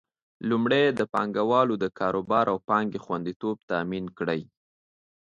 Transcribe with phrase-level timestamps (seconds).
[0.49, 4.41] لومړی: د پانګوالو د کاروبار او پانګې خوندیتوب تامین کړي.